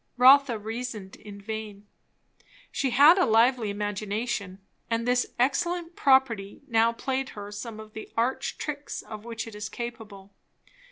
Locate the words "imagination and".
3.69-5.07